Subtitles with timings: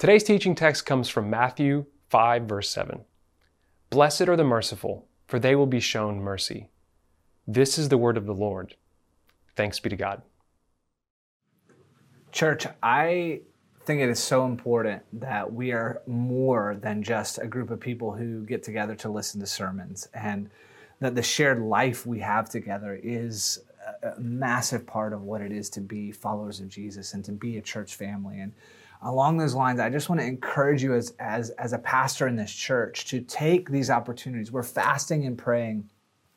[0.00, 3.04] Today's teaching text comes from Matthew 5, verse 7.
[3.90, 6.70] Blessed are the merciful, for they will be shown mercy.
[7.46, 8.76] This is the word of the Lord.
[9.56, 10.22] Thanks be to God.
[12.32, 13.42] Church, I
[13.84, 18.10] think it is so important that we are more than just a group of people
[18.10, 20.48] who get together to listen to sermons and
[21.00, 23.58] that the shared life we have together is
[24.02, 27.58] a massive part of what it is to be followers of Jesus and to be
[27.58, 28.40] a church family.
[28.40, 28.52] And
[29.02, 32.36] along those lines, I just want to encourage you as, as, as a pastor in
[32.36, 34.52] this church to take these opportunities.
[34.52, 35.88] We're fasting and praying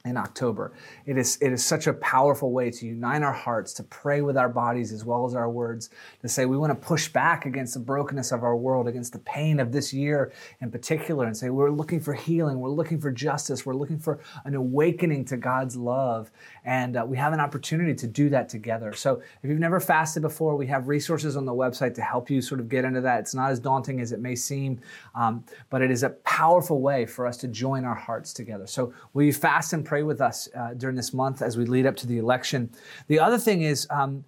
[0.05, 0.73] in October.
[1.05, 4.35] It is, it is such a powerful way to unite our hearts, to pray with
[4.35, 7.73] our bodies as well as our words, to say we want to push back against
[7.73, 11.49] the brokenness of our world, against the pain of this year in particular, and say
[11.49, 15.77] we're looking for healing, we're looking for justice, we're looking for an awakening to God's
[15.77, 16.29] love.
[16.65, 18.91] And uh, we have an opportunity to do that together.
[18.91, 22.41] So if you've never fasted before, we have resources on the website to help you
[22.41, 23.21] sort of get into that.
[23.21, 24.81] It's not as daunting as it may seem,
[25.15, 28.67] um, but it is a powerful way for us to join our hearts together.
[28.67, 29.92] So will you fast and pray?
[29.93, 32.67] Pray with us uh, during this month as we lead up to the election.
[33.09, 34.25] The other thing is, um,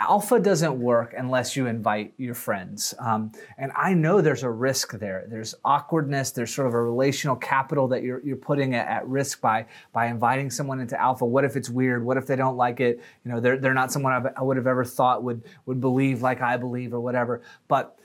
[0.00, 2.92] Alpha doesn't work unless you invite your friends.
[2.98, 5.26] Um, and I know there's a risk there.
[5.28, 9.40] There's awkwardness, there's sort of a relational capital that you're, you're putting at, at risk
[9.40, 11.24] by, by inviting someone into Alpha.
[11.24, 12.04] What if it's weird?
[12.04, 13.00] What if they don't like it?
[13.24, 16.20] You know, they're, they're not someone I've, I would have ever thought would, would believe
[16.20, 17.42] like I believe or whatever.
[17.68, 17.96] But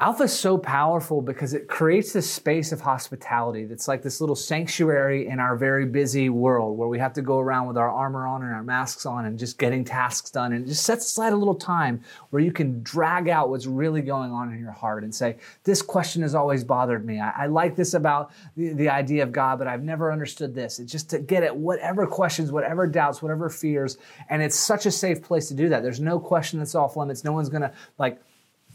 [0.00, 4.34] Alpha is so powerful because it creates this space of hospitality that's like this little
[4.34, 8.26] sanctuary in our very busy world where we have to go around with our armor
[8.26, 10.54] on and our masks on and just getting tasks done.
[10.54, 14.00] And it just sets aside a little time where you can drag out what's really
[14.00, 17.20] going on in your heart and say, This question has always bothered me.
[17.20, 20.78] I, I like this about the, the idea of God, but I've never understood this.
[20.78, 23.98] It's just to get at whatever questions, whatever doubts, whatever fears.
[24.30, 25.82] And it's such a safe place to do that.
[25.82, 27.22] There's no question that's off limits.
[27.22, 28.18] No one's going to like,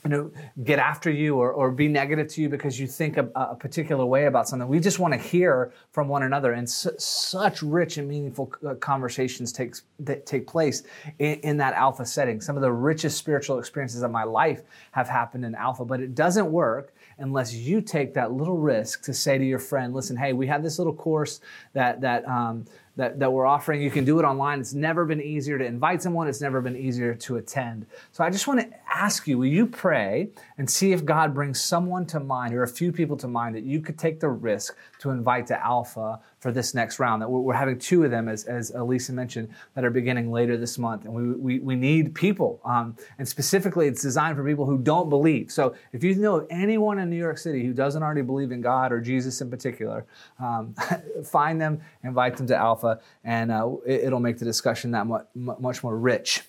[0.06, 0.32] you know,
[0.64, 4.06] get after you or, or be negative to you because you think a, a particular
[4.06, 4.68] way about something.
[4.68, 8.76] We just want to hear from one another, and su- such rich and meaningful uh,
[8.76, 10.84] conversations takes that take place
[11.18, 12.40] in, in, that alpha setting.
[12.40, 14.62] Some of the richest spiritual experiences of my life
[14.92, 19.14] have happened in alpha, but it doesn't work unless you take that little risk to
[19.14, 21.42] say to your friend, "Listen, hey, we have this little course
[21.74, 23.82] that that." Um, that, that we're offering.
[23.82, 24.60] You can do it online.
[24.60, 27.86] It's never been easier to invite someone, it's never been easier to attend.
[28.12, 31.60] So I just want to ask you will you pray and see if God brings
[31.62, 34.76] someone to mind or a few people to mind that you could take the risk
[35.00, 37.24] to invite to Alpha for this next round.
[37.24, 40.78] That we're, having two of them, as, as Elisa mentioned, that are beginning later this
[40.78, 41.06] month.
[41.06, 42.62] And we, we, we need people.
[42.64, 45.52] Um, and specifically, it's designed for people who don't believe.
[45.52, 48.62] So if you know of anyone in New York City who doesn't already believe in
[48.62, 50.06] God or Jesus in particular,
[50.40, 50.76] um,
[51.26, 55.26] find them, invite them to Alpha, and uh, it, will make the discussion that much,
[55.34, 56.44] much more rich.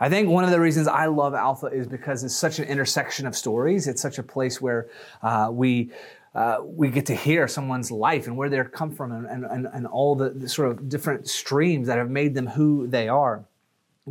[0.00, 3.26] I think one of the reasons I love Alpha is because it's such an intersection
[3.26, 3.88] of stories.
[3.88, 4.88] It's such a place where
[5.22, 5.90] uh, we
[6.36, 9.86] uh, we get to hear someone's life and where they're come from and, and, and
[9.86, 13.46] all the, the sort of different streams that have made them who they are.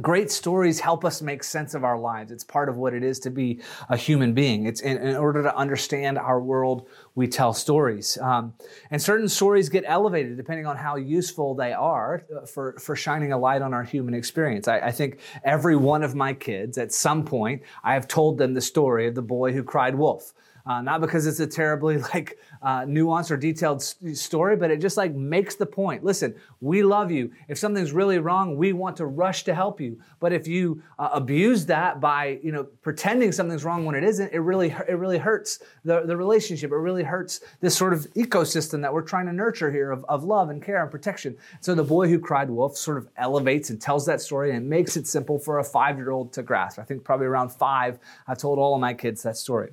[0.02, 2.32] Great stories help us make sense of our lives.
[2.32, 4.66] It's part of what it is to be a human being.
[4.66, 8.18] It's in, in order to understand our world, we tell stories.
[8.18, 8.56] Um,
[8.90, 13.34] and certain stories get elevated depending on how useful they are uh, for, for shining
[13.34, 14.68] a light on our human experience.
[14.68, 18.56] I, I think every one of my kids, at some point, I have told them
[18.56, 20.34] the story of the boy who cried wolf.
[20.66, 24.82] Uh, not because it's a terribly like uh, nuanced or detailed st- story, but it
[24.82, 26.04] just like makes the point.
[26.04, 27.32] Listen, we love you.
[27.48, 30.00] If something's really wrong, we want to rush to help you.
[30.20, 34.34] But if you uh, abuse that by you know pretending something's wrong when it isn't,
[34.34, 36.72] it really it really hurts the, the relationship.
[36.72, 40.24] It really hurts this sort of ecosystem that we're trying to nurture here of, of
[40.24, 41.38] love and care and protection.
[41.62, 44.98] So the boy who cried wolf sort of elevates and tells that story and makes
[44.98, 46.80] it simple for a five year old to grasp.
[46.80, 49.70] I think probably around five, I told all of my kids that story.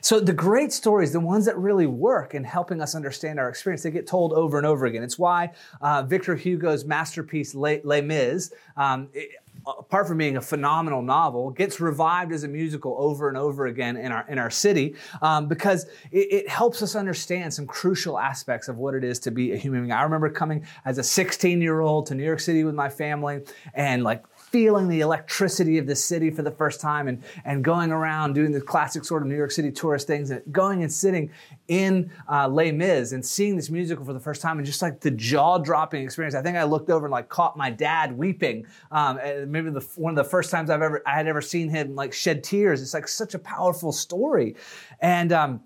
[0.00, 3.82] So the great stories, the ones that really work in helping us understand our experience,
[3.82, 5.02] they get told over and over again.
[5.02, 9.30] It's why uh, Victor Hugo's masterpiece Les, Mis, um, it,
[9.66, 13.96] apart from being a phenomenal novel, gets revived as a musical over and over again
[13.96, 18.68] in our in our city um, because it, it, helps us understand some crucial aspects
[18.68, 19.92] of what it is to be a human being.
[19.92, 23.40] I remember coming as a 16 year old to New York City with my family
[23.74, 27.90] and like feeling the electricity of the city for the first time and, and going
[27.90, 31.30] around doing the classic sort of New York City tourist things and going and sitting
[31.66, 35.00] in uh, Les Mis and seeing this musical for the first time and just like
[35.00, 36.34] the jaw dropping experience.
[36.34, 38.66] I think I looked over and like caught my dad weeping.
[38.92, 41.96] Um, maybe the, one of the first times I've ever, I had ever seen him
[41.96, 42.80] like shed tears.
[42.82, 44.54] It's like such a powerful story.
[45.00, 45.60] And, um,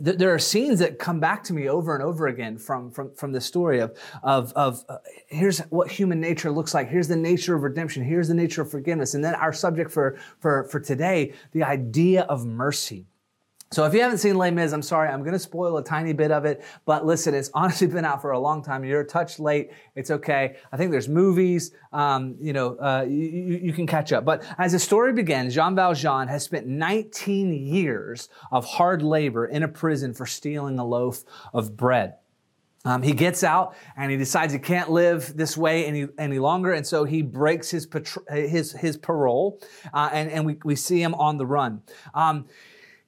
[0.00, 3.32] there are scenes that come back to me over and over again from from from
[3.32, 4.98] the story of of of uh,
[5.28, 6.88] here's what human nature looks like.
[6.88, 8.04] Here's the nature of redemption.
[8.04, 9.14] Here's the nature of forgiveness.
[9.14, 13.06] And then our subject for for for today the idea of mercy
[13.72, 16.12] so if you haven't seen Les Mis, I'm sorry, I'm going to spoil a tiny
[16.12, 16.64] bit of it.
[16.84, 18.84] But listen, it's honestly been out for a long time.
[18.84, 19.70] You're a touch late.
[19.96, 20.56] It's okay.
[20.72, 21.72] I think there's movies.
[21.92, 24.24] Um, you know, uh, you, you, can catch up.
[24.24, 29.62] But as the story begins, Jean Valjean has spent 19 years of hard labor in
[29.62, 32.14] a prison for stealing a loaf of bread.
[32.84, 36.72] Um, he gets out and he decides he can't live this way any, any longer,
[36.72, 37.88] and so he breaks his
[38.30, 39.60] his his parole,
[39.92, 41.82] uh, and and we, we see him on the run.
[42.14, 42.46] Um,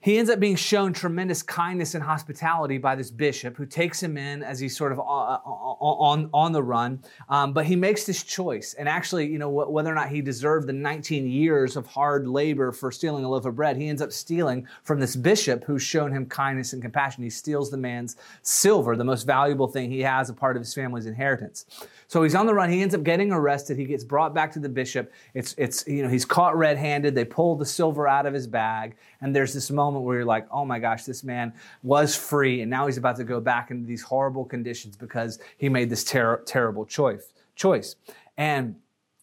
[0.00, 4.16] he ends up being shown tremendous kindness and hospitality by this bishop who takes him
[4.16, 7.02] in as he's sort of uh, uh, uh, on, on, the run.
[7.28, 8.74] Um, but he makes this choice.
[8.74, 12.70] And actually, you know, whether or not he deserved the 19 years of hard labor
[12.70, 16.12] for stealing a loaf of bread, he ends up stealing from this bishop who's shown
[16.12, 17.24] him kindness and compassion.
[17.24, 20.72] He steals the man's silver, the most valuable thing he has, a part of his
[20.72, 21.66] family's inheritance.
[22.08, 22.70] So he's on the run.
[22.70, 23.76] He ends up getting arrested.
[23.76, 25.12] He gets brought back to the bishop.
[25.34, 27.14] It's, it's, you know, he's caught red handed.
[27.14, 28.96] They pull the silver out of his bag.
[29.20, 31.52] And there's this moment where you're like, oh my gosh, this man
[31.82, 32.62] was free.
[32.62, 36.02] And now he's about to go back into these horrible conditions because he made this
[36.02, 37.34] ter- terrible choice.
[37.54, 37.96] choice.
[38.38, 38.76] And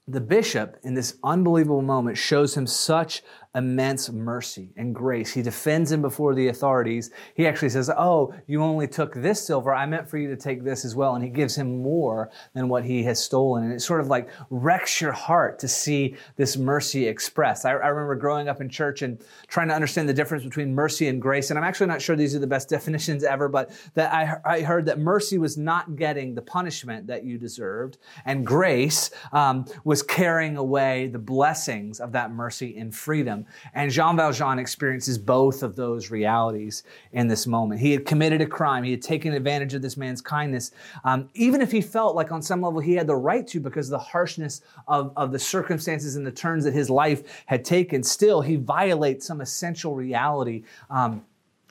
[0.08, 3.24] the bishop, in this unbelievable moment, shows him such
[3.56, 5.34] immense mercy and grace.
[5.34, 7.12] He defends him before the authorities.
[7.34, 9.74] He actually says, Oh, you only took this silver.
[9.74, 11.16] I meant for you to take this as well.
[11.16, 13.63] And he gives him more than what he has stolen.
[13.63, 17.66] And it sort of like wrecks your heart to see this mercy expressed.
[17.66, 21.08] I, I remember growing up in church and trying to understand the difference between mercy
[21.08, 21.50] and grace.
[21.50, 24.62] And I'm actually not sure these are the best definitions ever, but that I, I
[24.62, 30.04] heard that mercy was not getting the punishment that you deserved, and grace um, was
[30.04, 33.44] carrying away the blessings of that mercy and freedom.
[33.74, 37.81] And Jean Valjean experiences both of those realities in this moment.
[37.81, 38.83] He had committed a crime.
[38.83, 40.71] He had taken advantage of this man's kindness,
[41.03, 43.88] um, even if he felt like on some level he had the right to because
[43.88, 48.03] of the harshness of, of the circumstances and the turns that his life had taken.
[48.03, 50.63] Still, he violates some essential reality.
[50.89, 51.24] Um,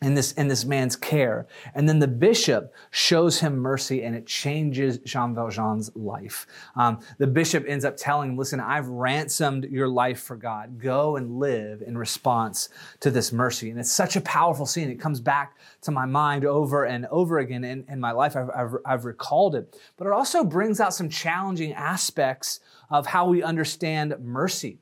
[0.04, 1.46] in this, in this man's care.
[1.74, 6.46] And then the bishop shows him mercy and it changes Jean Valjean's life.
[6.76, 10.78] Um, the bishop ends up telling him, listen, I've ransomed your life for God.
[10.78, 12.68] Go and live in response
[13.00, 13.70] to this mercy.
[13.70, 14.90] And it's such a powerful scene.
[14.90, 18.36] It comes back to my mind over and over again in, in my life.
[18.36, 19.80] I've, I've, I've recalled it.
[19.96, 22.60] But it also brings out some challenging aspects
[22.90, 24.80] of how we understand mercy.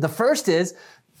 [0.00, 0.74] The first is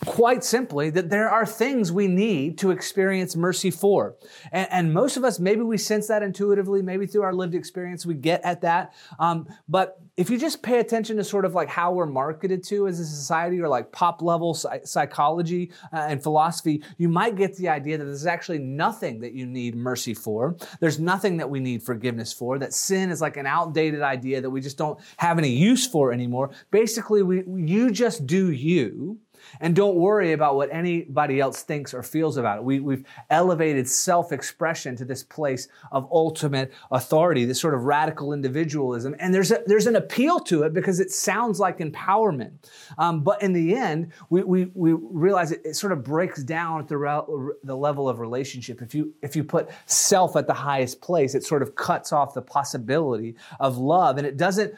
[0.06, 4.16] quite simply that there are things we need to experience mercy for.
[4.52, 8.04] And, and, most of us, maybe we sense that intuitively, maybe through our lived experience,
[8.04, 8.94] we get at that.
[9.18, 12.86] Um, but if you just pay attention to sort of like how we're marketed to
[12.86, 17.68] as a society or like pop level psychology uh, and philosophy, you might get the
[17.68, 20.56] idea that there's actually nothing that you need mercy for.
[20.80, 24.50] There's nothing that we need forgiveness for, that sin is like an outdated idea that
[24.50, 26.50] we just don't have any use for anymore.
[26.70, 29.18] Basically, we, you just do you
[29.60, 32.64] and don't worry about what anybody else thinks or feels about it.
[32.64, 38.32] We, we've elevated self expression to this place of ultimate authority, this sort of radical
[38.32, 39.14] individualism.
[39.18, 42.52] And there's, a, there's an appeal to it because it sounds like empowerment.
[42.98, 46.80] Um, but in the end, we, we, we realize it, it sort of breaks down
[46.80, 48.82] at the, re- the level of relationship.
[48.82, 52.34] If you, if you put self at the highest place, it sort of cuts off
[52.34, 54.18] the possibility of love.
[54.18, 54.74] And it doesn't,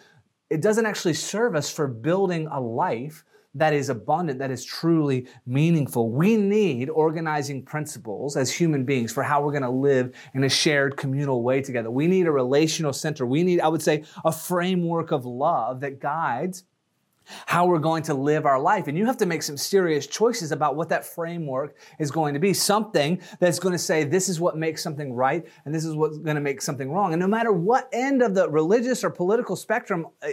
[0.50, 5.26] it doesn't actually serve us for building a life that is abundant, that is truly
[5.46, 6.10] meaningful.
[6.10, 10.48] We need organizing principles as human beings for how we're going to live in a
[10.48, 11.90] shared communal way together.
[11.90, 13.26] We need a relational center.
[13.26, 16.64] We need, I would say, a framework of love that guides
[17.46, 18.88] how we're going to live our life.
[18.88, 22.40] And you have to make some serious choices about what that framework is going to
[22.40, 22.52] be.
[22.52, 26.18] Something that's going to say this is what makes something right and this is what's
[26.18, 27.12] going to make something wrong.
[27.12, 30.28] And no matter what end of the religious or political spectrum uh,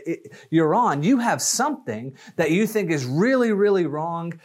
[0.50, 4.39] you're on, you have something that you think is really, really wrong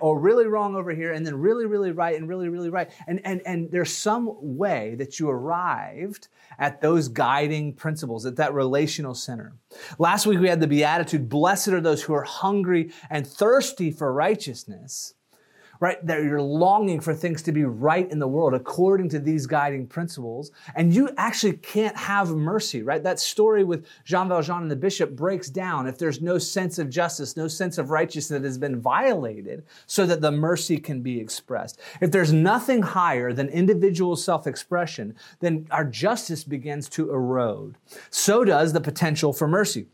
[0.00, 2.90] or really wrong over here and then really, really right and really, really right.
[3.06, 8.54] And, and, and there's some way that you arrived at those guiding principles, at that
[8.54, 9.54] relational center.
[9.98, 14.12] Last week we had the Beatitude, blessed are those who are hungry and thirsty for
[14.12, 15.14] righteousness
[15.80, 16.04] right?
[16.06, 19.86] That you're longing for things to be right in the world according to these guiding
[19.86, 20.50] principles.
[20.74, 23.02] And you actually can't have mercy, right?
[23.02, 26.90] That story with Jean Valjean and the bishop breaks down if there's no sense of
[26.90, 31.20] justice, no sense of righteousness that has been violated so that the mercy can be
[31.20, 31.80] expressed.
[32.00, 37.76] If there's nothing higher than individual self-expression, then our justice begins to erode.
[38.10, 39.86] So does the potential for mercy.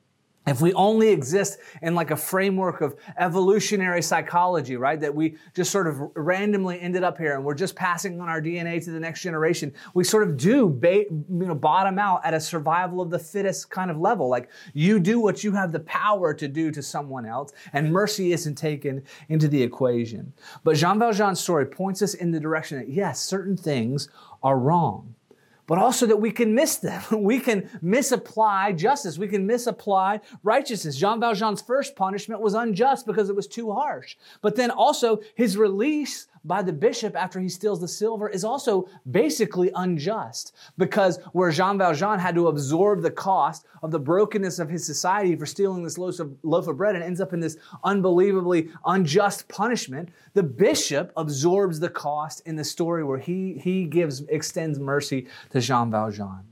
[0.47, 5.71] If we only exist in like a framework of evolutionary psychology, right, that we just
[5.71, 8.99] sort of randomly ended up here and we're just passing on our DNA to the
[8.99, 13.11] next generation, we sort of do ba- you know, bottom out at a survival of
[13.11, 14.29] the fittest kind of level.
[14.29, 18.33] Like you do what you have the power to do to someone else, and mercy
[18.33, 20.33] isn't taken into the equation.
[20.65, 24.09] But Jean Valjean's story points us in the direction that yes, certain things
[24.43, 25.15] are wrong
[25.73, 27.03] but also that we can miss them.
[27.23, 29.17] We can misapply justice.
[29.17, 30.99] We can misapply righteousness.
[30.99, 34.17] Jean Valjean's first punishment was unjust because it was too harsh.
[34.43, 38.89] But then also his release by the bishop after he steals the silver is also
[39.11, 44.69] basically unjust because where Jean Valjean had to absorb the cost of the brokenness of
[44.69, 47.57] his society for stealing this loaf of, loaf of bread and ends up in this
[47.85, 54.23] unbelievably unjust punishment, the bishop absorbs the cost in the story where he, he gives,
[54.29, 56.52] extends mercy to Jean Valjean.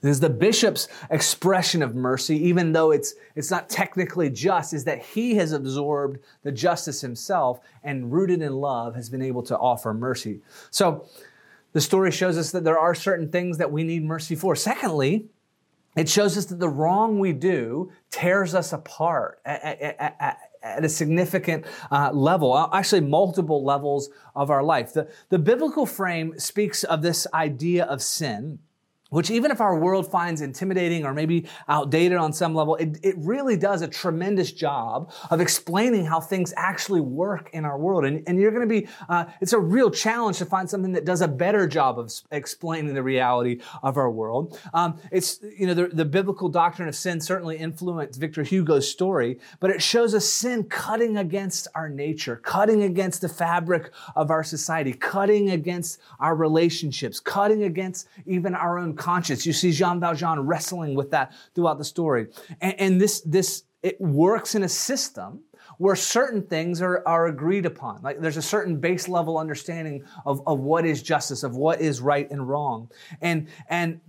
[0.00, 4.84] This is the bishop's expression of mercy, even though it's, it's not technically just, is
[4.84, 9.56] that he has absorbed the justice himself and rooted in love has been able to
[9.58, 10.40] offer mercy.
[10.70, 11.06] So
[11.72, 14.56] the story shows us that there are certain things that we need mercy for.
[14.56, 15.26] Secondly,
[15.96, 20.84] it shows us that the wrong we do tears us apart at, at, at, at
[20.84, 24.92] a significant uh, level, actually multiple levels of our life.
[24.92, 28.58] The, the biblical frame speaks of this idea of sin
[29.10, 33.14] which even if our world finds intimidating or maybe outdated on some level, it, it
[33.18, 38.04] really does a tremendous job of explaining how things actually work in our world.
[38.04, 41.04] And, and you're going to be, uh, it's a real challenge to find something that
[41.04, 44.58] does a better job of explaining the reality of our world.
[44.74, 49.38] Um, it's, you know, the, the biblical doctrine of sin certainly influenced Victor Hugo's story,
[49.60, 54.42] but it shows us sin cutting against our nature, cutting against the fabric of our
[54.42, 59.46] society, cutting against our relationships, cutting against even our own conscience.
[59.46, 62.28] You see Jean Valjean wrestling with that throughout the story.
[62.60, 65.40] And, and this, this, it works in a system
[65.78, 68.02] where certain things are, are agreed upon.
[68.02, 72.00] Like there's a certain base level understanding of, of what is justice, of what is
[72.00, 72.90] right and wrong.
[73.20, 74.00] And, and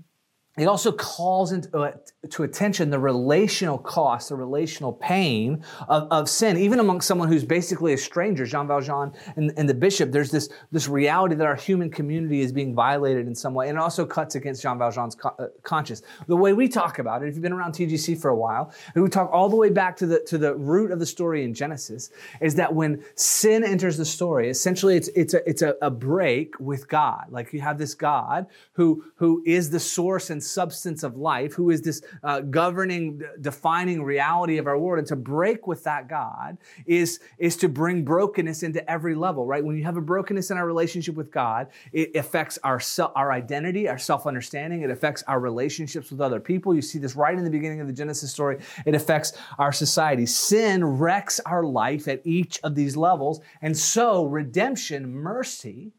[0.58, 1.92] it also calls into uh,
[2.30, 7.46] to attention the relational cost, the relational pain of, of sin, even among someone who's
[7.46, 10.12] basically a stranger, Jean Valjean and, and, the bishop.
[10.12, 13.70] There's this, this reality that our human community is being violated in some way.
[13.70, 16.02] And it also cuts against Jean Valjean's co- uh, conscience.
[16.28, 19.04] The way we talk about it, if you've been around TGC for a while, and
[19.04, 21.54] we talk all the way back to the, to the root of the story in
[21.54, 22.10] Genesis,
[22.42, 26.60] is that when sin enters the story, essentially it's, it's, a, it's a, a break
[26.60, 27.26] with God.
[27.30, 31.70] Like you have this God who, who is the source and substance of life, who
[31.70, 35.00] is this uh, governing, defining reality of our world.
[35.00, 39.64] And to break with that God is, is to bring brokenness into every level, right?
[39.64, 42.80] When you have a brokenness in our relationship with God, it affects our,
[43.16, 44.82] our identity, our self understanding.
[44.82, 46.74] It affects our relationships with other people.
[46.74, 48.60] You see this right in the beginning of the Genesis story.
[48.86, 50.26] It affects our society.
[50.26, 53.42] Sin wrecks our life at each of these levels.
[53.62, 55.92] And so redemption, mercy,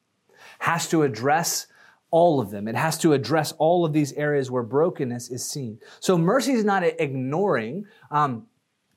[0.60, 1.66] has to address
[2.10, 2.68] all of them.
[2.68, 5.78] It has to address all of these areas where brokenness is seen.
[6.00, 8.46] So mercy is not ignoring um,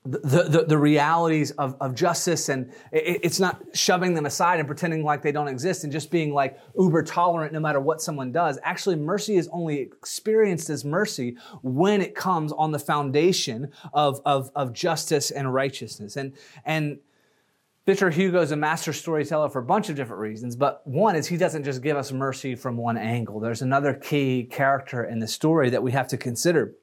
[0.04, 4.66] the, the, the, realities of, of justice and it, it's not shoving them aside and
[4.66, 8.32] pretending like they don't exist and just being like uber tolerant no matter what someone
[8.32, 8.58] does.
[8.64, 14.50] Actually, mercy is only experienced as mercy when it comes on the foundation of, of,
[14.56, 16.16] of justice and righteousness.
[16.16, 16.32] And,
[16.64, 16.98] and
[17.84, 21.26] Victor Hugo is a master storyteller for a bunch of different reasons, but one is
[21.26, 23.40] he doesn't just give us mercy from one angle.
[23.40, 26.76] There's another key character in the story that we have to consider.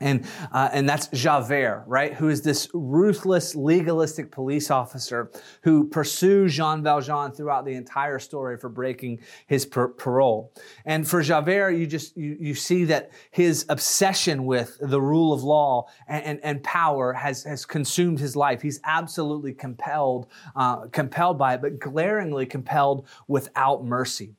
[0.00, 2.14] And, uh, and that's Javert, right?
[2.14, 5.30] Who is this ruthless, legalistic police officer
[5.62, 10.52] who pursues Jean Valjean throughout the entire story for breaking his par- parole.
[10.86, 15.42] And for Javert, you just, you, you see that his obsession with the rule of
[15.42, 18.62] law and, and, and power has, has consumed his life.
[18.62, 24.34] He's absolutely compelled, uh, compelled by it, but glaringly compelled without mercy.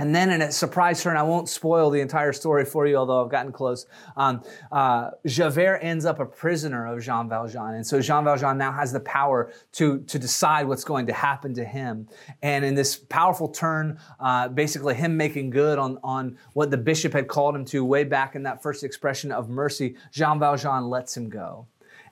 [0.00, 3.22] And then in a surprise turn, I won't spoil the entire story for you, although
[3.22, 3.84] I've gotten close.
[4.16, 4.42] Um,
[4.72, 7.74] uh, Javert ends up a prisoner of Jean Valjean.
[7.74, 11.52] And so Jean Valjean now has the power to, to decide what's going to happen
[11.52, 12.08] to him.
[12.40, 17.12] And in this powerful turn, uh, basically him making good on, on what the bishop
[17.12, 21.14] had called him to way back in that first expression of mercy, Jean Valjean lets
[21.14, 21.66] him go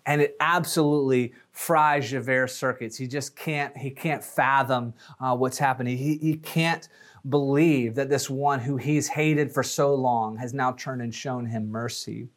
[0.09, 2.97] and it absolutely fries Javert's circuits.
[2.97, 5.99] He just can't, he can't fathom uh, what's happening.
[5.99, 6.89] He, he can't
[7.29, 11.45] believe that this one who he's hated for so long has now turned and shown
[11.45, 12.29] him mercy.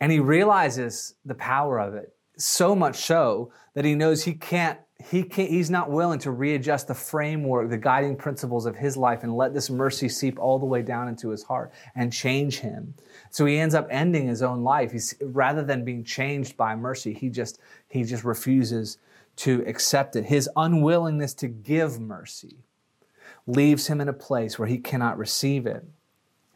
[0.00, 2.15] And he realizes the power of it.
[2.36, 4.78] So much so that he knows he can't
[5.10, 9.22] he can't, he's not willing to readjust the framework, the guiding principles of his life
[9.22, 12.94] and let this mercy seep all the way down into his heart and change him.
[13.30, 14.92] So he ends up ending his own life.
[14.92, 18.96] He's, rather than being changed by mercy, he just, he just refuses
[19.36, 20.24] to accept it.
[20.24, 22.56] His unwillingness to give mercy
[23.46, 25.84] leaves him in a place where he cannot receive it.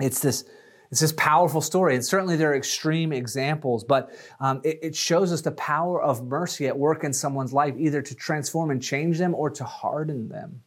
[0.00, 0.44] It's this,
[0.90, 1.94] it's this powerful story.
[1.94, 6.26] And certainly there are extreme examples, but um, it, it shows us the power of
[6.26, 10.28] mercy at work in someone's life, either to transform and change them or to harden
[10.28, 10.62] them.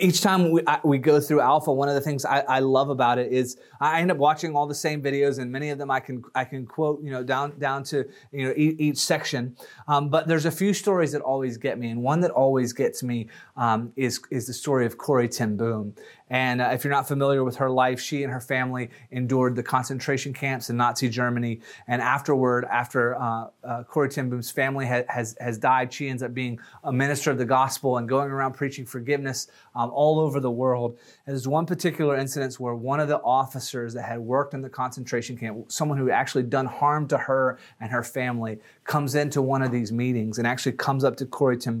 [0.00, 2.90] Each time we, I, we go through Alpha, one of the things I, I, love
[2.90, 5.90] about it is I end up watching all the same videos, and many of them
[5.90, 9.56] I can I can quote you know down down to you know each, each section.
[9.88, 13.02] Um, but there's a few stories that always get me, and one that always gets
[13.02, 15.92] me um, is is the story of Corrie ten Boom.
[16.30, 19.62] And uh, if you're not familiar with her life, she and her family endured the
[19.62, 21.60] concentration camps in Nazi Germany.
[21.88, 26.32] And afterward, after uh, uh, Corrie ten family ha- has, has died, she ends up
[26.32, 30.50] being a minister of the gospel and going around preaching forgiveness um, all over the
[30.50, 30.98] world.
[31.26, 34.70] And there's one particular incident where one of the officers that had worked in the
[34.70, 39.42] concentration camp, someone who had actually done harm to her and her family, comes into
[39.42, 41.80] one of these meetings and actually comes up to Corrie ten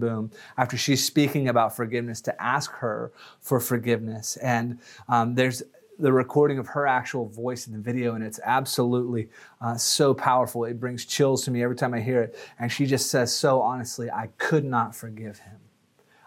[0.56, 4.38] after she's speaking about forgiveness to ask her for forgiveness.
[4.40, 4.78] And
[5.08, 5.62] um, there's
[5.98, 9.28] the recording of her actual voice in the video, and it's absolutely
[9.60, 10.64] uh, so powerful.
[10.64, 12.38] It brings chills to me every time I hear it.
[12.58, 15.58] And she just says so honestly, I could not forgive him.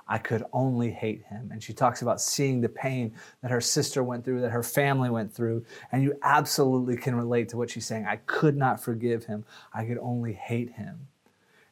[0.08, 1.50] I could only hate him.
[1.52, 5.10] And she talks about seeing the pain that her sister went through, that her family
[5.10, 5.66] went through.
[5.92, 8.06] And you absolutely can relate to what she's saying.
[8.06, 9.46] I could not forgive him.
[9.74, 11.08] I could only hate him.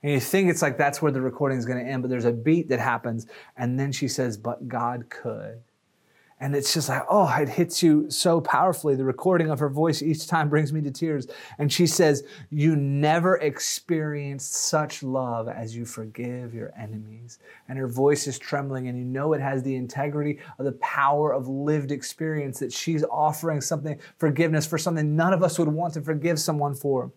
[0.01, 2.25] And you think it's like that's where the recording is going to end, but there's
[2.25, 3.27] a beat that happens.
[3.57, 5.61] And then she says, But God could.
[6.41, 8.95] And it's just like, oh, it hits you so powerfully.
[8.95, 11.27] The recording of her voice each time brings me to tears.
[11.59, 17.37] And she says, You never experienced such love as you forgive your enemies.
[17.69, 21.31] And her voice is trembling, and you know it has the integrity of the power
[21.31, 25.93] of lived experience that she's offering something, forgiveness for something none of us would want
[25.93, 27.11] to forgive someone for.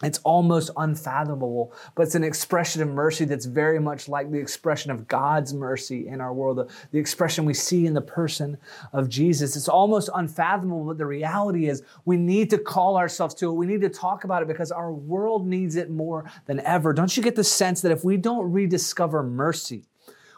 [0.00, 4.92] It's almost unfathomable, but it's an expression of mercy that's very much like the expression
[4.92, 8.58] of God's mercy in our world, the, the, expression we see in the person
[8.92, 9.56] of Jesus.
[9.56, 13.54] It's almost unfathomable, but the reality is we need to call ourselves to it.
[13.54, 16.92] We need to talk about it because our world needs it more than ever.
[16.92, 19.84] Don't you get the sense that if we don't rediscover mercy,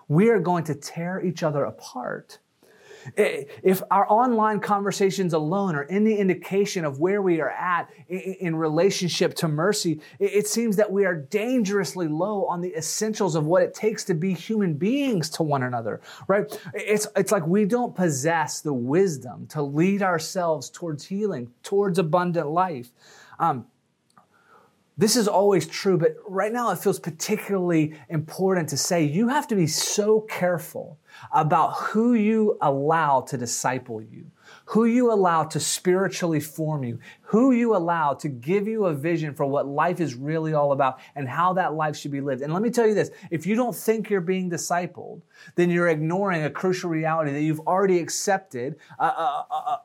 [0.09, 2.38] we are going to tear each other apart?
[3.17, 9.35] If our online conversations alone are any indication of where we are at in relationship
[9.37, 13.75] to mercy, it seems that we are dangerously low on the essentials of what it
[13.75, 16.59] takes to be human beings to one another, right?
[16.75, 22.49] It's, it's like we don't possess the wisdom to lead ourselves towards healing, towards abundant
[22.49, 22.91] life.
[23.39, 23.67] Um,
[25.01, 29.49] this is always true, but right now it feels particularly important to say you have
[29.49, 30.99] to be so careful
[31.33, 34.31] about who you allow to disciple you,
[34.67, 39.33] who you allow to spiritually form you, who you allow to give you a vision
[39.33, 42.43] for what life is really all about and how that life should be lived.
[42.43, 45.23] And let me tell you this if you don't think you're being discipled,
[45.55, 48.77] then you're ignoring a crucial reality that you've already accepted.
[48.99, 49.77] Uh, uh, uh,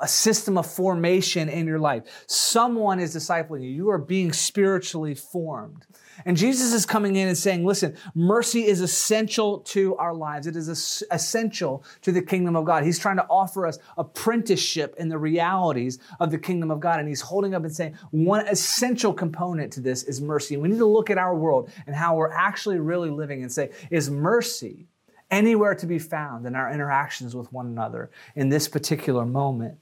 [0.00, 2.24] a system of formation in your life.
[2.26, 3.68] Someone is discipling you.
[3.68, 5.86] You are being spiritually formed.
[6.26, 10.46] And Jesus is coming in and saying, listen, mercy is essential to our lives.
[10.46, 10.68] It is
[11.10, 12.84] essential to the kingdom of God.
[12.84, 17.00] He's trying to offer us apprenticeship in the realities of the kingdom of God.
[17.00, 20.54] And he's holding up and saying, one essential component to this is mercy.
[20.54, 23.50] And we need to look at our world and how we're actually really living and
[23.50, 24.86] say, is mercy
[25.30, 29.78] anywhere to be found in our interactions with one another in this particular moment?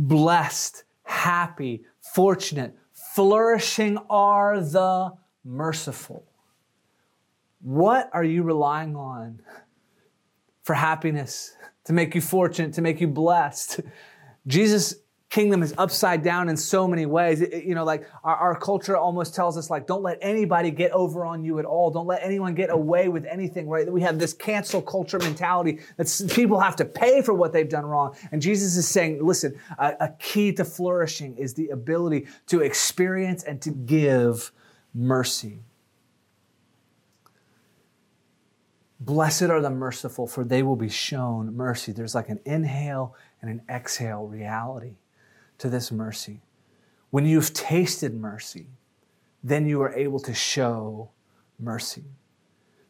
[0.00, 1.84] Blessed, happy,
[2.14, 2.74] fortunate,
[3.14, 5.12] flourishing are the
[5.44, 6.24] merciful.
[7.60, 9.42] What are you relying on
[10.62, 13.80] for happiness, to make you fortunate, to make you blessed?
[14.46, 14.94] Jesus
[15.30, 17.40] kingdom is upside down in so many ways.
[17.40, 20.90] It, you know, like our, our, culture almost tells us like, don't let anybody get
[20.90, 21.90] over on you at all.
[21.92, 23.90] Don't let anyone get away with anything, right?
[23.90, 27.86] We have this cancel culture mentality that people have to pay for what they've done
[27.86, 28.16] wrong.
[28.32, 33.44] And Jesus is saying, listen, a, a key to flourishing is the ability to experience
[33.44, 34.50] and to give
[34.92, 35.60] mercy.
[38.98, 41.92] Blessed are the merciful, for they will be shown mercy.
[41.92, 44.96] There's like an inhale and an exhale reality
[45.60, 46.42] to this mercy.
[47.10, 48.66] When you've tasted mercy,
[49.42, 51.10] then you are able to show
[51.58, 52.04] mercy.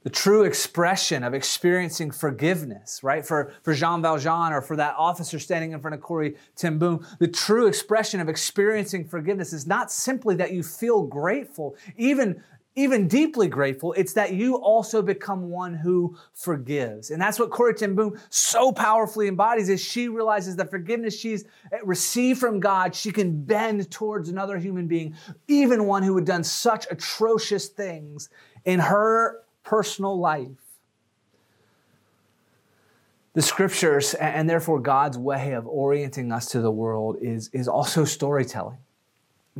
[0.02, 3.24] the true expression of experiencing forgiveness, right?
[3.26, 7.06] For, for Jean Valjean or for that officer standing in front of Corrie ten Boom,
[7.18, 12.42] the true expression of experiencing forgiveness is not simply that you feel grateful, even
[12.76, 17.10] even deeply grateful, it's that you also become one who forgives.
[17.10, 21.44] And that's what Corrie ten Boom so powerfully embodies is she realizes that forgiveness she's
[21.82, 25.14] received from God, she can bend towards another human being,
[25.48, 28.28] even one who had done such atrocious things
[28.64, 30.48] in her personal life.
[33.32, 38.04] The scriptures and therefore God's way of orienting us to the world is, is also
[38.04, 38.78] storytelling.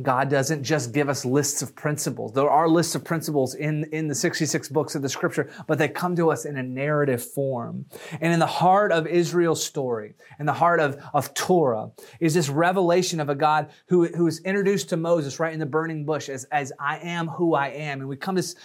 [0.01, 2.31] God doesn't just give us lists of principles.
[2.31, 5.89] There are lists of principles in, in the 66 books of the scripture, but they
[5.89, 7.85] come to us in a narrative form.
[8.21, 12.47] And in the heart of Israel's story, in the heart of, of Torah, is this
[12.47, 16.29] revelation of a God who, who is introduced to Moses right in the burning bush
[16.29, 17.99] as, as I am who I am.
[17.99, 18.55] And we come to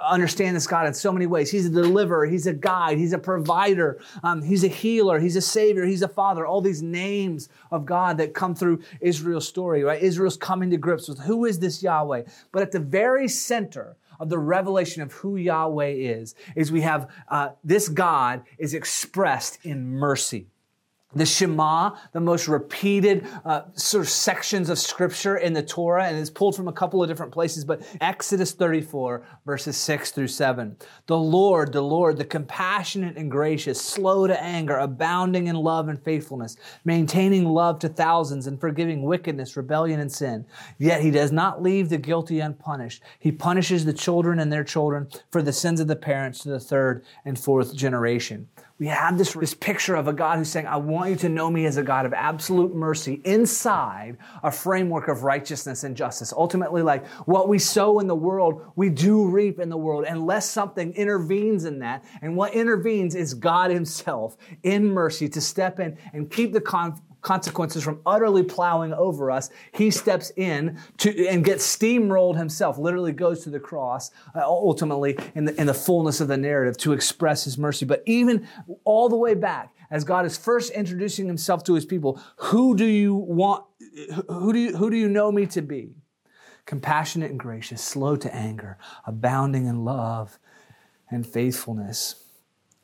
[0.00, 1.50] understand this God in so many ways.
[1.50, 2.24] He's a deliverer.
[2.24, 2.98] He's a guide.
[2.98, 4.00] He's a provider.
[4.22, 5.18] Um, he's a healer.
[5.18, 5.84] He's a savior.
[5.84, 6.46] He's a father.
[6.46, 10.00] All these names of God that come through Israel's story, right?
[10.00, 12.22] Israel's coming to grips with who is this Yahweh.
[12.52, 17.08] But at the very center of the revelation of who Yahweh is, is we have
[17.28, 20.48] uh, this God is expressed in mercy.
[21.14, 26.18] The Shema, the most repeated uh, sort of sections of scripture in the Torah, and
[26.18, 30.76] it's pulled from a couple of different places, but Exodus 34, verses 6 through 7.
[31.06, 35.98] The Lord, the Lord, the compassionate and gracious, slow to anger, abounding in love and
[35.98, 40.44] faithfulness, maintaining love to thousands, and forgiving wickedness, rebellion, and sin.
[40.76, 43.02] Yet he does not leave the guilty unpunished.
[43.18, 46.60] He punishes the children and their children for the sins of the parents to the
[46.60, 48.46] third and fourth generation
[48.78, 51.50] we have this, this picture of a God who's saying, I want you to know
[51.50, 56.32] me as a God of absolute mercy inside a framework of righteousness and justice.
[56.32, 60.48] Ultimately, like what we sow in the world, we do reap in the world unless
[60.48, 62.04] something intervenes in that.
[62.22, 67.07] And what intervenes is God himself in mercy to step in and keep the conflict
[67.20, 73.12] consequences from utterly plowing over us, he steps in to and gets steamrolled himself, literally
[73.12, 76.92] goes to the cross, uh, ultimately in the, in the fullness of the narrative to
[76.92, 77.84] express his mercy.
[77.84, 78.46] But even
[78.84, 82.84] all the way back, as God is first introducing himself to his people, who do
[82.84, 83.64] you want,
[84.28, 85.94] who do you, who do you know me to be?
[86.66, 90.38] Compassionate and gracious, slow to anger, abounding in love
[91.10, 92.27] and faithfulness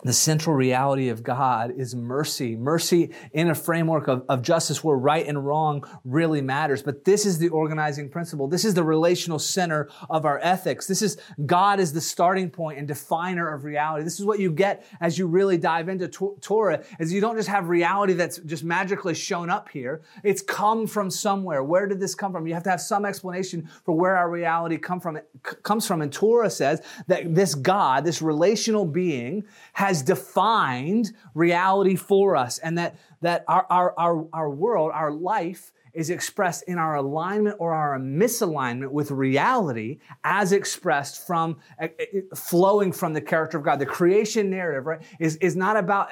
[0.05, 2.57] the central reality of God is mercy.
[2.57, 6.83] Mercy in a framework of, of justice where right and wrong really matters.
[6.83, 8.47] But this is the organizing principle.
[8.47, 10.87] This is the relational center of our ethics.
[10.87, 14.05] This is God is the starting point and definer of reality.
[14.05, 17.49] This is what you get as you really dive into Torah, is you don't just
[17.49, 20.03] have reality that's just magically shown up here.
[20.23, 21.65] It's come from somewhere.
[21.65, 22.47] Where did this come from?
[22.47, 26.03] You have to have some explanation for where our reality come from, comes from.
[26.03, 32.59] And Torah says that this God, this relational being, has has defined reality for us
[32.59, 37.55] and that, that our, our, our, our world, our life, is expressed in our alignment
[37.61, 41.87] or our misalignment with reality as expressed from uh,
[42.35, 43.79] flowing from the character of God.
[43.79, 46.09] The creation narrative, right, is, is not about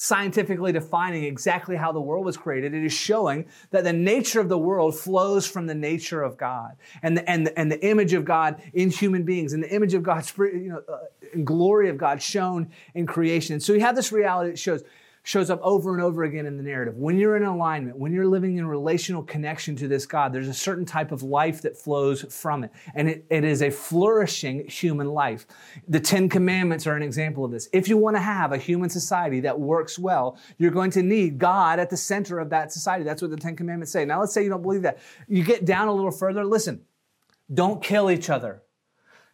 [0.00, 2.72] scientifically defining exactly how the world was created.
[2.72, 6.76] It is showing that the nature of the world flows from the nature of God
[7.02, 9.94] and the, and the, and the image of God in human beings and the image
[9.94, 10.98] of God's, you know, uh,
[11.42, 13.54] glory of God shown in creation.
[13.54, 14.84] And so you have this reality that shows
[15.28, 16.96] shows up over and over again in the narrative.
[16.96, 20.54] When you're in alignment, when you're living in relational connection to this God, there's a
[20.54, 22.70] certain type of life that flows from it.
[22.94, 25.46] And it, it is a flourishing human life.
[25.86, 27.68] The Ten Commandments are an example of this.
[27.74, 31.36] If you want to have a human society that works well, you're going to need
[31.36, 33.04] God at the center of that society.
[33.04, 34.06] That's what the Ten Commandments say.
[34.06, 34.98] Now, let's say you don't believe that.
[35.28, 36.42] You get down a little further.
[36.42, 36.86] Listen,
[37.52, 38.62] don't kill each other.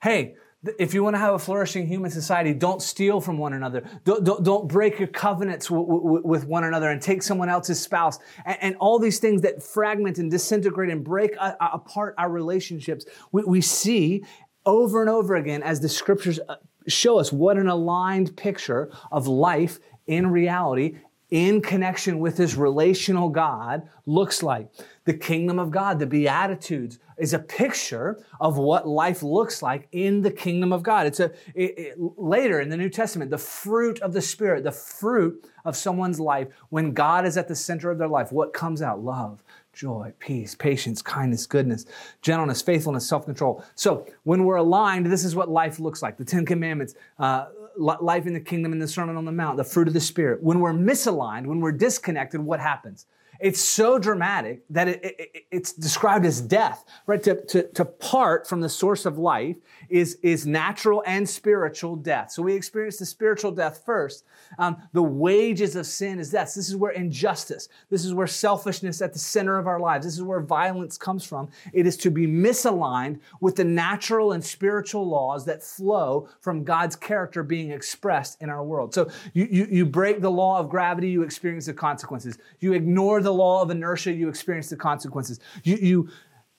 [0.03, 0.35] Hey,
[0.79, 3.83] if you want to have a flourishing human society, don't steal from one another.
[4.05, 7.81] Don't, don't, don't break your covenants w- w- with one another and take someone else's
[7.81, 8.19] spouse.
[8.45, 12.31] And, and, all these things that fragment and disintegrate and break a, a, apart our
[12.31, 14.25] relationships, we, we see
[14.67, 19.27] over and over again as the scriptures uh, show us what an aligned picture of
[19.27, 20.97] life in reality
[21.35, 24.69] in connection with this relational God looks like.
[25.05, 30.23] The kingdom of God, the Beatitudes, is a picture of what life looks like in
[30.23, 31.09] the kingdom of God.
[31.09, 34.71] It's a it, it, later in the New Testament, the fruit of the Spirit, the
[34.71, 38.31] fruit of someone's life when God is at the center of their life.
[38.31, 39.03] What comes out?
[39.03, 39.43] Love,
[39.73, 41.85] joy, peace, patience, kindness, goodness,
[42.23, 43.65] gentleness, faithfulness, self-control.
[43.75, 46.17] So when we're aligned, this is what life looks like.
[46.17, 46.95] The Ten Commandments.
[47.19, 50.01] Uh, life in the kingdom in the Sermon on the Mount, the fruit of the
[50.01, 50.43] Spirit.
[50.43, 53.07] When we're misaligned, when we're disconnected, what happens?
[53.41, 57.23] It's so dramatic that it, it, it's described as death, right?
[57.25, 59.57] To, to, to part from the source of life
[59.95, 62.33] is, is natural and spiritual death.
[62.33, 64.25] So we experience the spiritual death first.
[64.59, 66.53] Um, the wages of sin is death.
[66.53, 70.15] This is where injustice, this is where selfishness at the center of our lives, this
[70.15, 71.49] is where violence comes from.
[71.73, 76.97] It is to be misaligned with the natural and spiritual laws that flow from God's
[76.97, 78.93] character being expressed in our world.
[78.95, 82.37] So you, you, you break the law of gravity, you experience the consequences.
[82.59, 85.39] You ignore the law of inertia, you experience the consequences.
[85.63, 86.09] You, you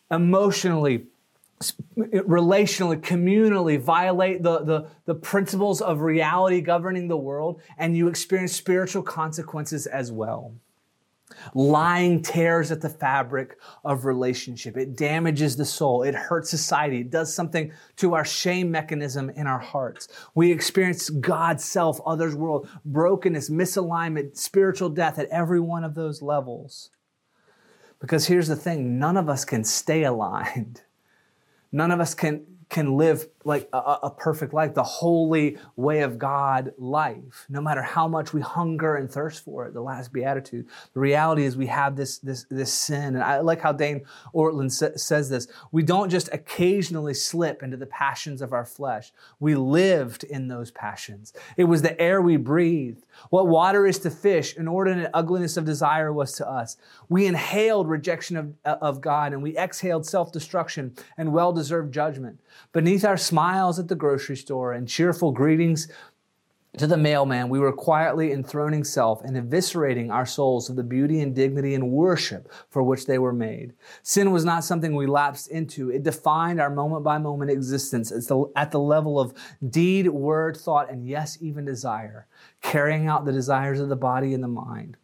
[0.10, 1.08] emotionally,
[1.62, 8.54] relationally, communally violate the, the, the principles of reality governing the world, and you experience
[8.54, 10.54] spiritual consequences as well.
[11.54, 14.78] Lying tears at the fabric of relationship.
[14.78, 16.04] It damages the soul.
[16.04, 17.02] It hurts society.
[17.02, 20.08] It does something to our shame mechanism in our hearts.
[20.36, 26.22] We experience God's self, others' world, brokenness, misalignment, spiritual death at every one of those
[26.22, 26.91] levels.
[28.00, 30.82] Because here's the thing none of us can stay aligned.
[31.76, 36.17] None of us can can live like a, a, perfect life, the holy way of
[36.17, 40.67] God life, no matter how much we hunger and thirst for it, the last beatitude.
[40.95, 43.15] The reality is we have this, this, this sin.
[43.15, 44.01] And I like how Dane
[44.34, 45.47] Ortlund sa- says this.
[45.71, 49.13] We don't just occasionally slip into the passions of our flesh.
[49.39, 51.31] We lived in those passions.
[51.55, 53.05] It was the air we breathed.
[53.29, 56.77] What water is to fish, inordinate ugliness of desire was to us.
[57.10, 62.39] We inhaled rejection of, of God and we exhaled self-destruction and well-deserved judgment.
[62.71, 65.89] Beneath our smiles at the grocery store and cheerful greetings
[66.78, 71.19] to the mailman, we were quietly enthroning self and eviscerating our souls of the beauty
[71.19, 73.74] and dignity and worship for which they were made.
[74.04, 75.89] Sin was not something we lapsed into.
[75.89, 78.10] It defined our moment by moment existence
[78.56, 79.34] at the level of
[79.69, 82.28] deed, word, thought, and yes, even desire,
[82.62, 84.95] carrying out the desires of the body and the mind.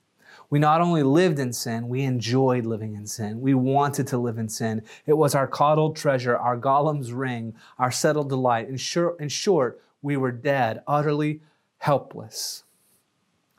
[0.52, 3.40] We not only lived in sin, we enjoyed living in sin.
[3.40, 4.84] We wanted to live in sin.
[5.06, 8.68] It was our coddled treasure, our Gollum's ring, our settled delight.
[8.68, 8.78] In
[9.20, 11.42] in short, we were dead, utterly
[11.78, 12.66] helpless.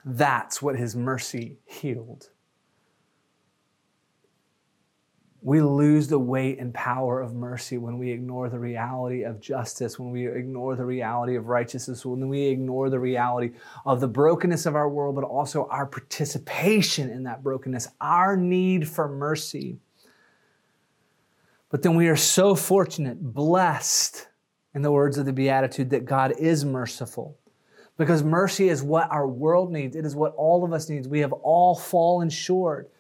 [0.05, 2.28] That's what his mercy healed.
[5.44, 9.98] We lose the weight and power of mercy when we ignore the reality of justice,
[9.98, 13.50] when we ignore the reality of righteousness, when we ignore the reality
[13.85, 18.88] of the brokenness of our world, but also our participation in that brokenness, our need
[18.88, 19.78] for mercy.
[21.70, 24.28] But then we are so fortunate, blessed,
[24.76, 27.37] in the words of the Beatitude, that God is merciful.
[27.96, 29.96] Because mercy is what our world needs.
[29.96, 31.09] It is what all of us needs.
[31.09, 32.92] We have all fallen short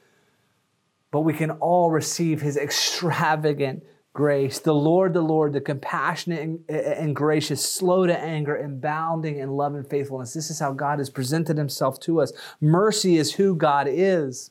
[1.12, 4.58] but we can all receive his extravagant grace.
[4.58, 9.50] The Lord, the Lord, the compassionate and, and, gracious, slow to anger, and abounding in
[9.50, 10.34] love and faithfulness.
[10.34, 12.32] This is how God has presented himself to us.
[12.60, 14.50] Mercy is who God is.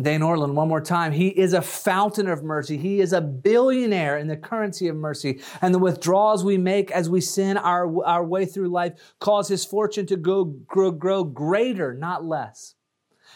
[0.00, 1.12] Dane Ortlund, one more time.
[1.12, 2.78] He is a fountain of mercy.
[2.78, 5.40] He is a billionaire in the currency of mercy.
[5.60, 9.66] And the withdrawals we make as we sin our, our way through life cause his
[9.66, 12.74] fortune to go, grow, grow greater, not less.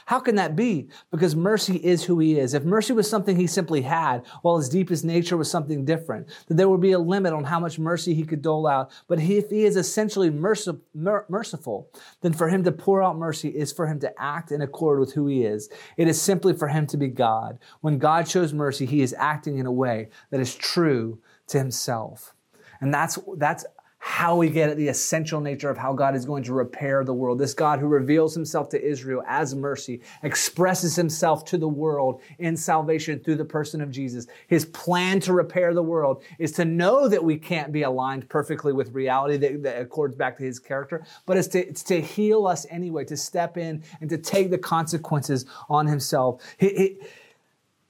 [0.07, 0.89] How can that be?
[1.11, 2.55] Because mercy is who he is.
[2.55, 6.57] If mercy was something he simply had, while his deepest nature was something different, then
[6.57, 8.93] there would be a limit on how much mercy he could dole out.
[9.09, 11.91] But if he is essentially merciful,
[12.21, 15.13] then for him to pour out mercy is for him to act in accord with
[15.13, 15.69] who he is.
[15.97, 17.59] It is simply for him to be God.
[17.81, 22.33] When God shows mercy, he is acting in a way that is true to himself.
[22.81, 23.65] And that's, that's
[24.07, 27.13] how we get at the essential nature of how God is going to repair the
[27.13, 27.41] world.
[27.41, 32.57] This God who reveals himself to Israel as mercy, expresses himself to the world in
[32.57, 34.29] salvation through the person of Jesus.
[34.47, 38.73] His plan to repair the world is to know that we can't be aligned perfectly
[38.73, 42.47] with reality that, that accords back to his character, but it's to, it's to heal
[42.47, 46.41] us anyway, to step in and to take the consequences on himself.
[46.59, 46.97] He, he,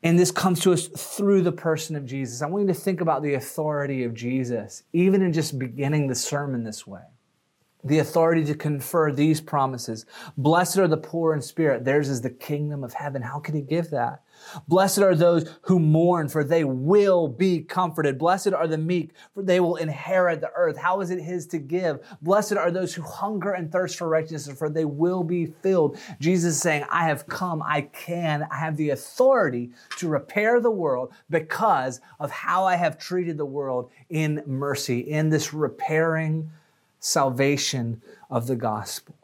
[0.03, 2.43] and this comes to us through the person of Jesus.
[2.43, 6.15] I want you to think about the authority of Jesus, even in just beginning the
[6.15, 7.03] sermon this way
[7.87, 10.07] the authority to confer these promises.
[10.37, 11.85] Blessed are the poor in spirit.
[11.85, 13.23] Theirs is the kingdom of heaven.
[13.23, 14.23] How can he give that?
[14.69, 18.19] Blessed are those who mourn, for they will be comforted.
[18.19, 20.77] Blessed are the meek, for they will inherit the earth.
[20.77, 22.01] How is it his to give?
[22.23, 25.99] Blessed are those who hunger and thirst for righteousness, for they will be filled.
[26.21, 30.71] Jesus is saying, I have come, I can, I have the authority to repair the
[30.71, 36.51] world because of how I have treated the world in mercy, in this repairing
[37.01, 39.16] salvation of the gospel.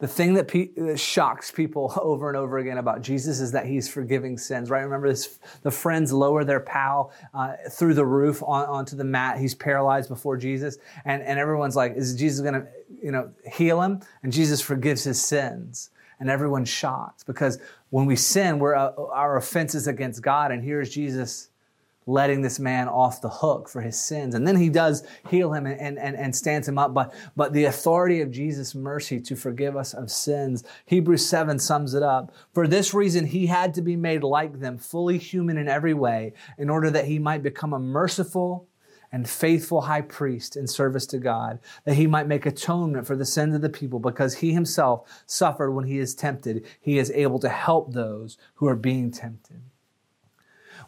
[0.00, 3.66] The thing that, pe- that, shocks people over and over again about Jesus is that
[3.66, 4.80] he's forgiving sins, right?
[4.80, 9.38] Remember this, the friends lower their pal uh, through the roof on, onto the mat.
[9.38, 10.78] He's paralyzed before Jesus.
[11.04, 12.66] And, and everyone's like, is Jesus going to,
[13.02, 14.00] you know, heal him?
[14.22, 15.90] And Jesus forgives his sins.
[16.18, 17.58] and everyone's shocked because
[17.90, 20.50] when we sin, we're, uh, our offenses against God.
[20.50, 21.49] And here's Jesus
[22.10, 24.34] letting this man off the hook for his sins.
[24.34, 26.92] And then he does heal him and, and, and stands him up.
[26.92, 31.94] But, but the authority of Jesus' mercy to forgive us of sins, Hebrews 7 sums
[31.94, 32.32] it up.
[32.52, 36.32] For this reason, he had to be made like them, fully human in every way,
[36.58, 38.66] in order that he might become a merciful
[39.12, 43.24] and faithful high priest in service to God, that he might make atonement for the
[43.24, 46.64] sins of the people, because he himself suffered when he is tempted.
[46.80, 49.62] He is able to help those who are being tempted.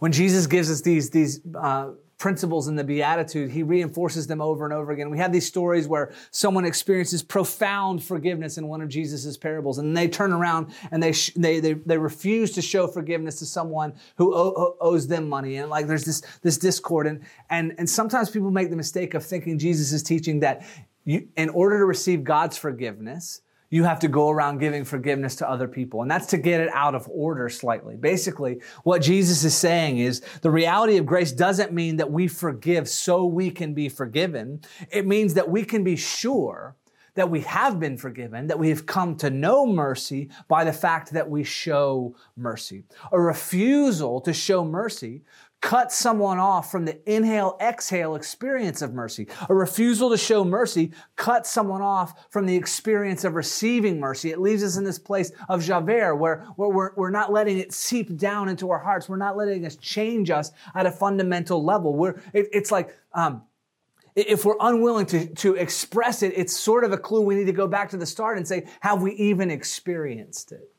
[0.03, 4.65] When Jesus gives us these, these uh, principles in the Beatitude, he reinforces them over
[4.65, 5.11] and over again.
[5.11, 9.97] We have these stories where someone experiences profound forgiveness in one of Jesus' parables, and
[9.97, 13.93] they turn around and they, sh- they, they, they, refuse to show forgiveness to someone
[14.17, 15.59] who o- owes them money.
[15.59, 17.07] And like there's this, this discord.
[17.07, 20.67] And, and, and sometimes people make the mistake of thinking Jesus is teaching that
[21.05, 23.42] you, in order to receive God's forgiveness,
[23.73, 26.03] you have to go around giving forgiveness to other people.
[26.03, 27.97] And that's to get it out of order slightly.
[27.97, 32.87] Basically, what Jesus is saying is the reality of grace doesn't mean that we forgive
[32.87, 34.61] so we can be forgiven.
[34.91, 36.77] It means that we can be sure
[37.15, 41.11] that we have been forgiven, that we have come to know mercy by the fact
[41.13, 42.85] that we show mercy.
[43.11, 45.23] A refusal to show mercy
[45.63, 49.29] cut someone off from the inhale exhale experience of mercy.
[49.49, 54.31] A refusal to show mercy cuts someone off from the experience of receiving mercy.
[54.33, 57.73] It leaves us in this place of Javert where, where we're, we're not letting it
[57.73, 59.09] seep down into our hearts.
[59.09, 61.95] We're not letting us change us at a fundamental level.
[61.95, 63.43] We're, it, it's like, um,
[64.17, 67.53] if we're unwilling to, to express it, it's sort of a clue we need to
[67.53, 70.72] go back to the start and say, have we even experienced it?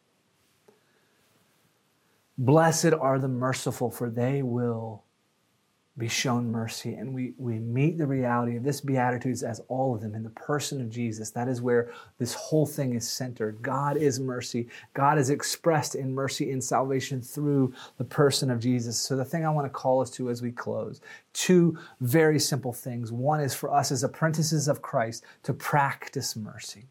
[2.38, 5.04] Blessed are the merciful, for they will
[5.96, 6.96] be shown mercy.
[6.96, 10.32] And we, we meet the reality of this Beatitudes as all of them in the
[10.32, 11.30] person of Jesus.
[11.30, 13.62] That is where this whole thing is centered.
[13.62, 14.68] God is mercy.
[14.96, 18.98] God is expressed in mercy in salvation through the person of Jesus.
[18.98, 21.00] So, the thing I want to call us to as we close
[21.34, 23.12] two very simple things.
[23.12, 26.88] One is for us as apprentices of Christ to practice mercy,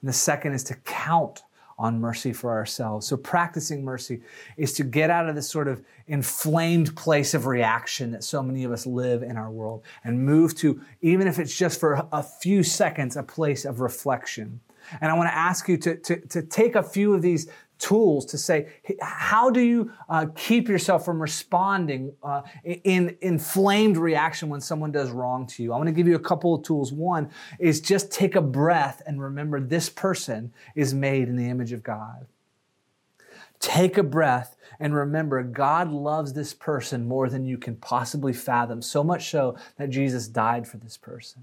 [0.00, 1.42] and the second is to count
[1.80, 3.06] on mercy for ourselves.
[3.06, 4.20] So practicing mercy
[4.58, 8.64] is to get out of this sort of inflamed place of reaction that so many
[8.64, 12.22] of us live in our world and move to, even if it's just for a
[12.22, 14.60] few seconds, a place of reflection.
[15.00, 17.48] And I want to ask you to, to, to take a few of these
[17.80, 18.68] tools to say,
[19.00, 25.10] how do you uh, keep yourself from responding uh, in inflamed reaction when someone does
[25.10, 25.72] wrong to you?
[25.72, 26.92] I want to give you a couple of tools.
[26.92, 31.72] One is just take a breath and remember this person is made in the image
[31.72, 32.26] of God.
[33.58, 38.80] Take a breath and remember God loves this person more than you can possibly fathom,
[38.80, 41.42] so much so that Jesus died for this person.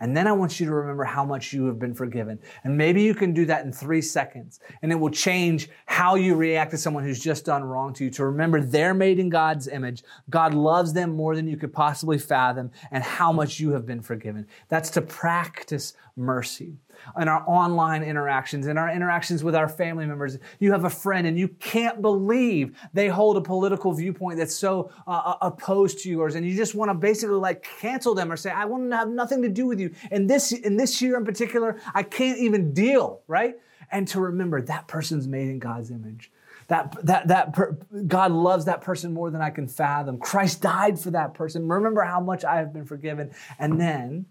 [0.00, 2.38] And then I want you to remember how much you have been forgiven.
[2.64, 4.60] And maybe you can do that in three seconds.
[4.82, 8.10] And it will change how you react to someone who's just done wrong to you.
[8.10, 10.02] To remember they're made in God's image.
[10.30, 14.02] God loves them more than you could possibly fathom and how much you have been
[14.02, 14.46] forgiven.
[14.68, 16.78] That's to practice mercy
[17.18, 20.38] in our online interactions, in our interactions with our family members.
[20.58, 24.90] You have a friend and you can't believe they hold a political viewpoint that's so
[25.06, 28.36] uh, uh opposed to yours, and you just want to basically like cancel them or
[28.36, 31.16] say, "I want to have nothing to do with you." And this in this year
[31.16, 33.22] in particular, I can't even deal.
[33.26, 33.56] Right?
[33.90, 36.30] And to remember that person's made in God's image.
[36.68, 37.72] That, that, that per,
[38.06, 40.18] God loves that person more than I can fathom.
[40.18, 41.68] Christ died for that person.
[41.68, 43.32] Remember how much I have been forgiven.
[43.58, 44.26] And then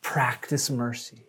[0.00, 1.27] practice mercy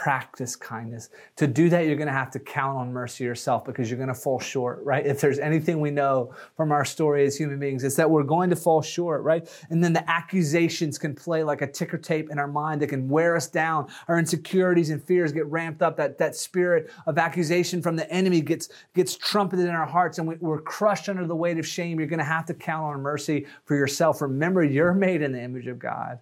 [0.00, 1.10] practice kindness.
[1.36, 4.08] To do that, you're going to have to count on mercy yourself because you're going
[4.08, 5.04] to fall short, right?
[5.04, 8.48] If there's anything we know from our story as human beings, it's that we're going
[8.48, 9.46] to fall short, right?
[9.68, 13.10] And then the accusations can play like a ticker tape in our mind that can
[13.10, 13.88] wear us down.
[14.08, 15.98] Our insecurities and fears get ramped up.
[15.98, 20.26] That, that spirit of accusation from the enemy gets, gets trumpeted in our hearts and
[20.26, 22.00] we, we're crushed under the weight of shame.
[22.00, 24.22] You're going to have to count on mercy for yourself.
[24.22, 26.20] Remember, you're made in the image of God.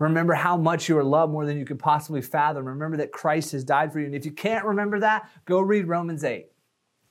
[0.00, 2.64] Remember how much you are loved more than you could possibly fathom.
[2.64, 4.06] Remember that Christ has died for you.
[4.06, 6.46] And if you can't remember that, go read Romans 8.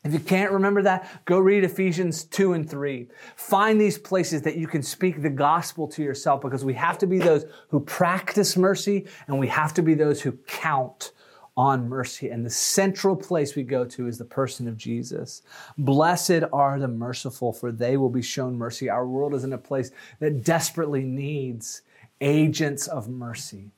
[0.04, 3.08] If you can't remember that, go read Ephesians 2 and 3.
[3.36, 7.08] Find these places that you can speak the gospel to yourself because we have to
[7.08, 11.12] be those who practice mercy and we have to be those who count
[11.56, 12.30] on mercy.
[12.30, 15.44] And the central place we go to is the person of Jesus.
[15.78, 18.90] Blessed are the merciful, for they will be shown mercy.
[18.90, 21.82] Our world is in a place that desperately needs
[22.22, 23.72] agents of mercy,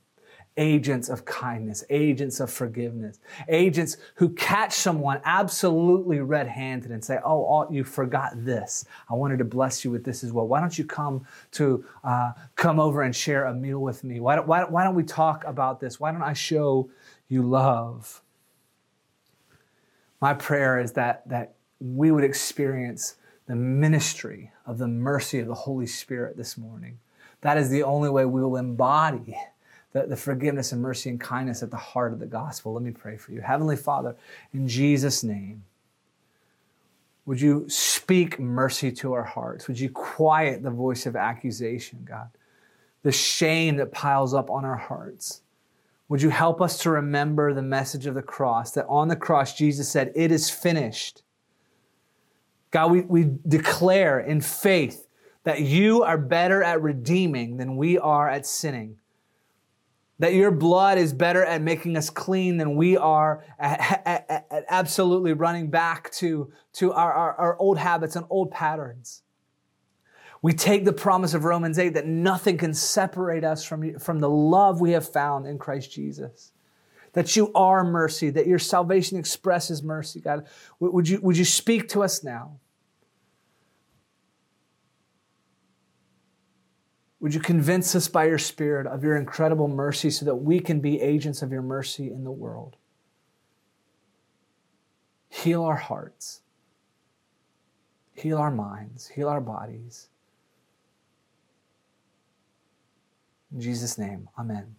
[0.57, 7.17] agents of kindness, agents of forgiveness, agents who catch someone absolutely red handed and say,
[7.23, 8.85] oh, oh, you forgot this.
[9.09, 10.47] I wanted to bless you with this as well.
[10.47, 14.19] Why don't you come to uh, come over and share a meal with me?
[14.19, 15.99] Why don't, why, why don't we talk about this?
[15.99, 16.89] Why don't I show
[17.29, 18.21] you love?
[20.19, 23.15] My prayer is that, that we would experience
[23.47, 26.99] the ministry of the mercy of the Holy Spirit this morning.
[27.41, 29.35] That is the only way we will embody
[29.93, 32.73] the, the forgiveness and mercy and kindness at the heart of the gospel.
[32.73, 33.41] Let me pray for you.
[33.41, 34.15] Heavenly Father,
[34.53, 35.63] in Jesus' name,
[37.25, 39.67] would you speak mercy to our hearts?
[39.67, 42.29] Would you quiet the voice of accusation, God?
[43.03, 45.41] The shame that piles up on our hearts.
[46.09, 48.71] Would you help us to remember the message of the cross?
[48.71, 51.23] That on the cross, Jesus said, It is finished.
[52.71, 55.07] God, we, we declare in faith
[55.43, 58.97] that you are better at redeeming than we are at sinning
[60.21, 64.65] that your blood is better at making us clean than we are at, at, at
[64.69, 69.23] absolutely running back to, to our, our, our old habits and old patterns.
[70.43, 74.29] We take the promise of Romans 8 that nothing can separate us from, from the
[74.29, 76.51] love we have found in Christ Jesus.
[77.13, 80.45] That you are mercy, that your salvation expresses mercy, God.
[80.79, 82.59] Would you, would you speak to us now?
[87.21, 90.79] Would you convince us by your Spirit of your incredible mercy so that we can
[90.79, 92.77] be agents of your mercy in the world?
[95.29, 96.41] Heal our hearts,
[98.13, 100.09] heal our minds, heal our bodies.
[103.53, 104.75] In Jesus' name, amen.